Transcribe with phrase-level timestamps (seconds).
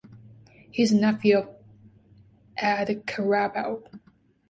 [0.71, 1.49] He is the nephew of
[2.57, 3.83] Aed Carabao.